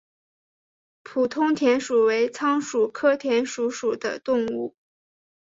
[1.03, 4.73] 普通田鼠为仓鼠科田鼠属的动物。